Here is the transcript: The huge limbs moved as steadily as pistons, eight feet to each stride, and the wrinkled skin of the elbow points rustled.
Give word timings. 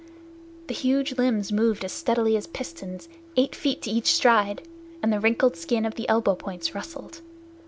The 0.65 0.73
huge 0.73 1.19
limbs 1.19 1.51
moved 1.51 1.85
as 1.85 1.91
steadily 1.91 2.35
as 2.35 2.47
pistons, 2.47 3.07
eight 3.37 3.53
feet 3.53 3.83
to 3.83 3.91
each 3.91 4.07
stride, 4.11 4.63
and 5.03 5.13
the 5.13 5.19
wrinkled 5.19 5.55
skin 5.55 5.85
of 5.85 5.93
the 5.93 6.09
elbow 6.09 6.33
points 6.33 6.73
rustled. 6.73 7.21